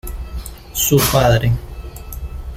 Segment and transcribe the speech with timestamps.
[0.73, 1.51] Su padre.